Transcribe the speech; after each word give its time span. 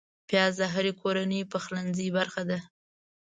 پیاز 0.29 0.53
د 0.61 0.63
هرې 0.73 0.91
کورنۍ 1.01 1.41
پخلنځي 1.51 2.07
برخه 2.17 2.41
ده 2.49 2.59